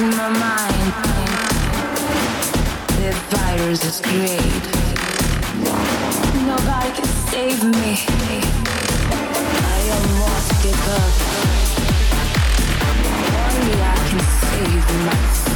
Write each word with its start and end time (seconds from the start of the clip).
my 0.00 0.30
mind. 0.30 0.92
The 2.96 3.12
virus 3.28 3.84
is 3.84 4.00
great. 4.00 4.62
Nobody 6.46 6.90
can 6.96 7.04
save 7.28 7.62
me. 7.62 7.98
I 9.64 9.90
almost 9.96 10.62
give 10.62 10.88
up. 10.88 11.12
Only 13.44 13.82
I 13.82 13.96
can 14.08 14.20
save 14.40 15.04
myself. 15.04 15.51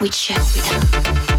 Which 0.00 0.14
shall 0.14 0.42
be 0.54 1.29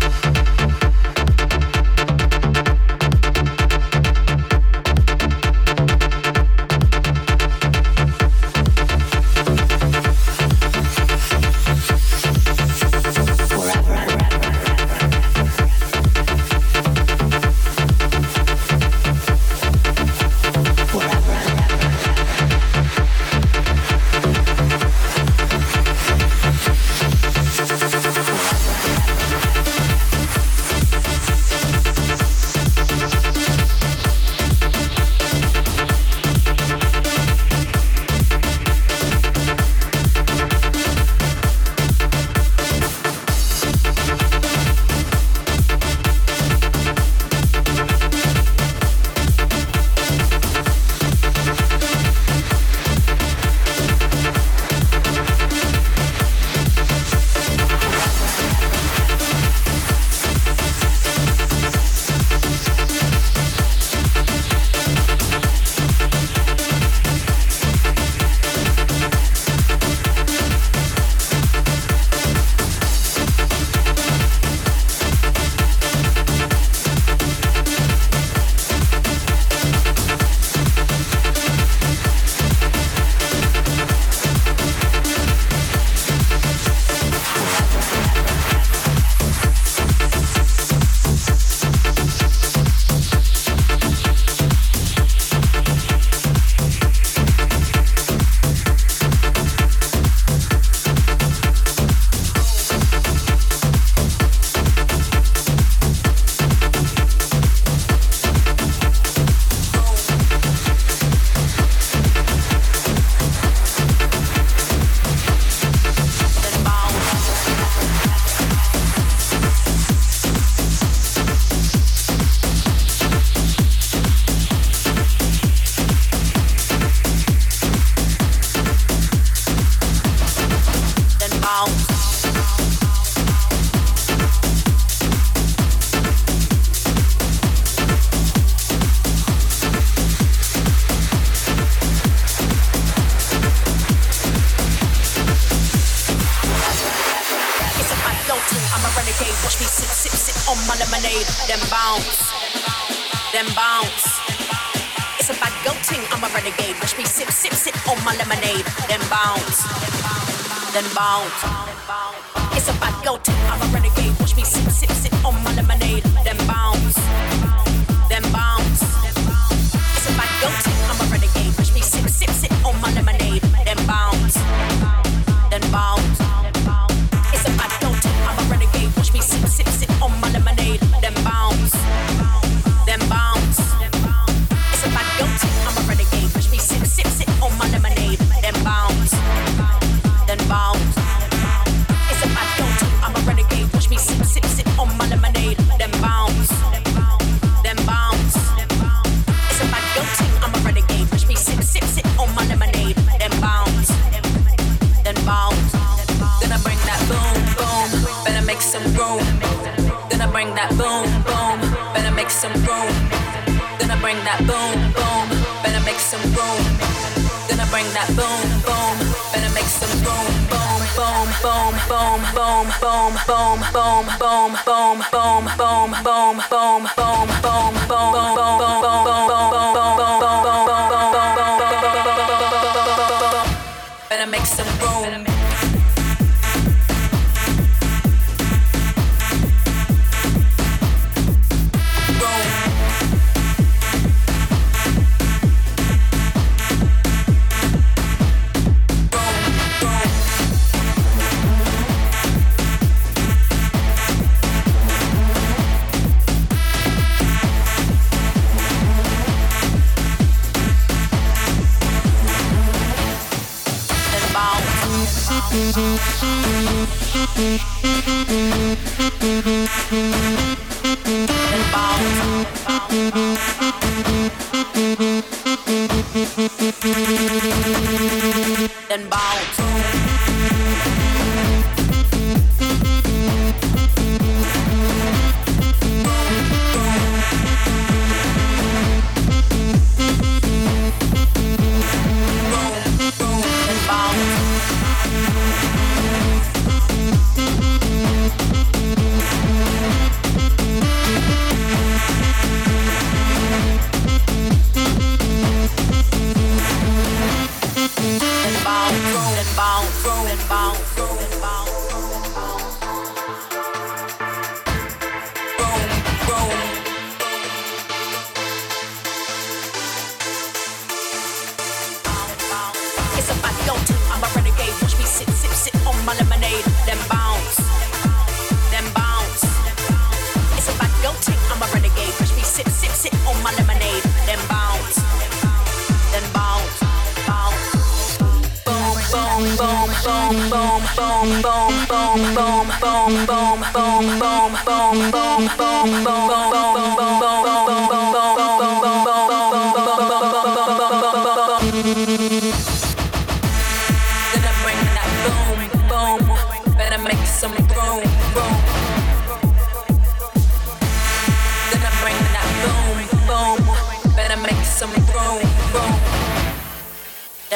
It's 160.73 162.69
a 162.69 162.73
bad 162.79 163.03
go 163.03 163.17
tip, 163.17 163.35
I'm 163.51 163.61
a 163.61 163.73
renegade. 163.73 164.17
Watch 164.21 164.37
me 164.37 164.43
sip, 164.45 164.71
sip, 164.71 164.89
sip. 164.91 165.10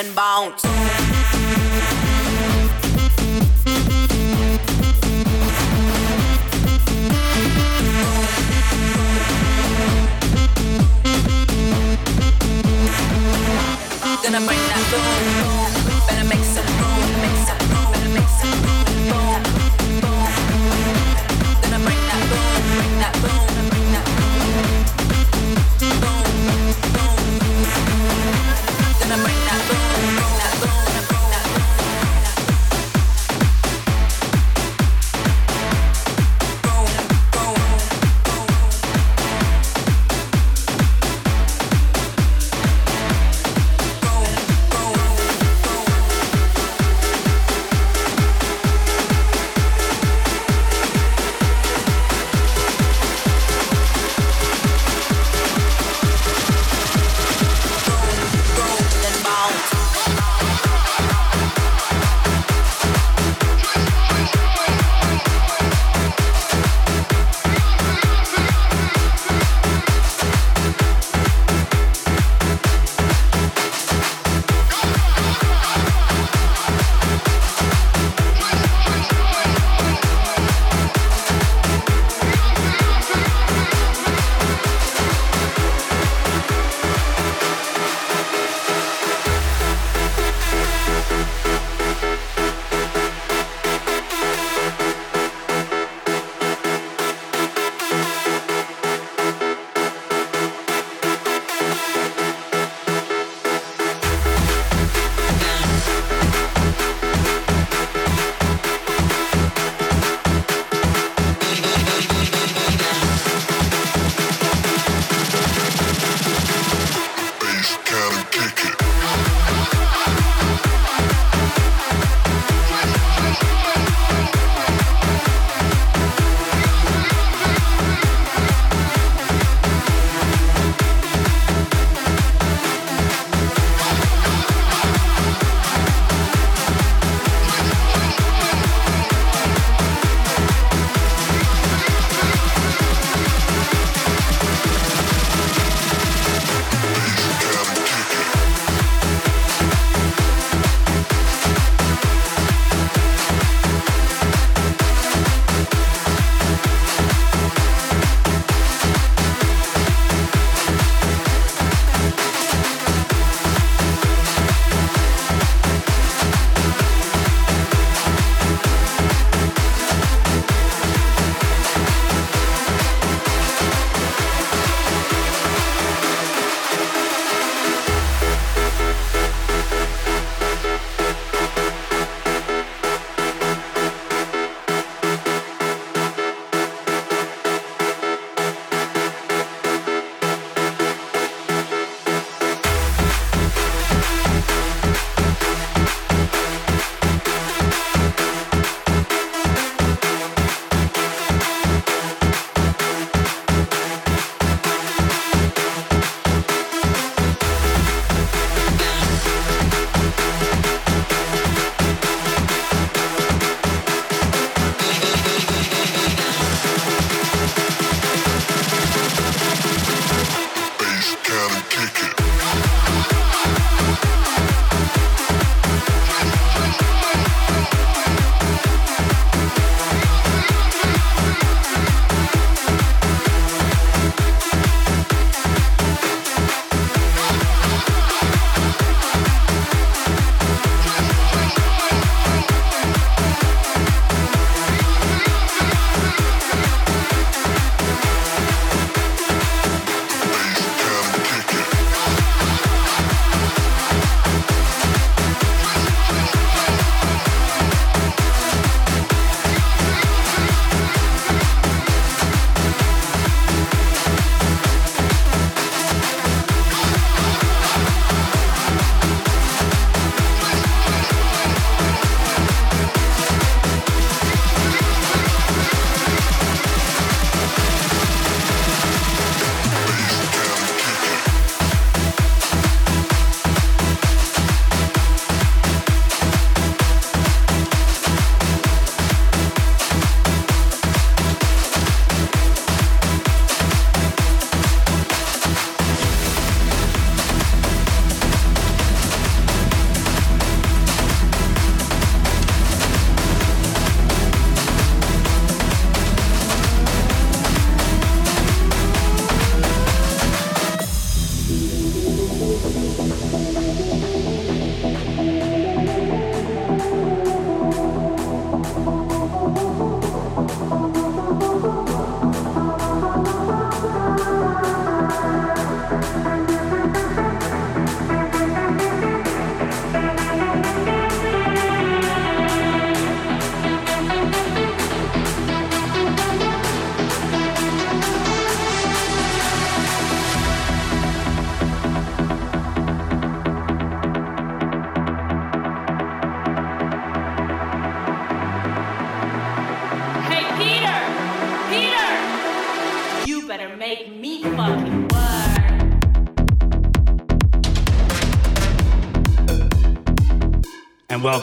and 0.06 0.16
bounce. 0.16 0.75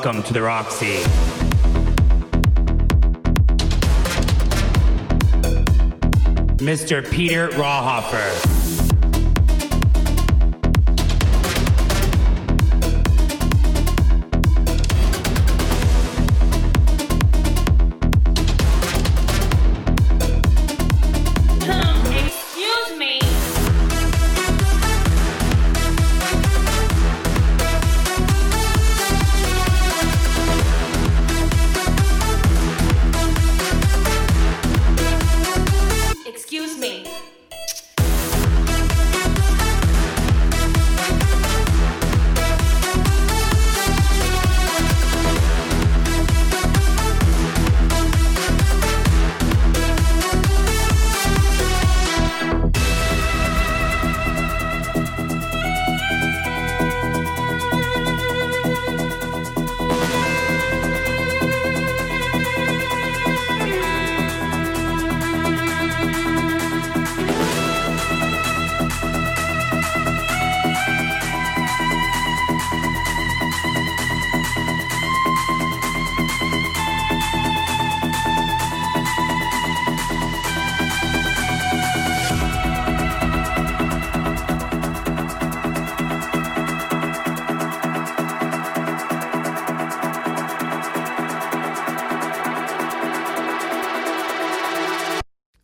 Welcome 0.04 0.24
to 0.24 0.32
the 0.32 0.42
Roxy. 0.42 0.96
Mr. 6.58 7.08
Peter 7.08 7.46
Rauhofer. 7.50 8.81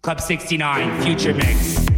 Club 0.08 0.22
69, 0.22 1.02
Future 1.02 1.34
Mix. 1.34 1.97